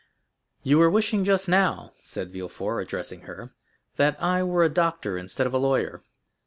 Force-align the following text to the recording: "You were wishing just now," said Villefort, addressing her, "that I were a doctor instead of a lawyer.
"You 0.63 0.79
were 0.79 0.89
wishing 0.89 1.23
just 1.23 1.47
now," 1.47 1.93
said 1.99 2.31
Villefort, 2.33 2.81
addressing 2.81 3.21
her, 3.29 3.53
"that 3.97 4.17
I 4.19 4.41
were 4.41 4.63
a 4.63 4.67
doctor 4.67 5.15
instead 5.15 5.45
of 5.45 5.53
a 5.53 5.59
lawyer. 5.59 6.01